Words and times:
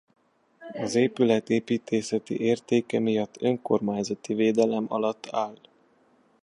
Az 0.73 0.95
épület 0.95 1.49
építészeti 1.49 2.39
értéke 2.39 2.99
miatt 2.99 3.41
önkormányzati 3.41 4.33
védelem 4.33 4.85
alatt 4.87 5.27
áll. 5.31 5.57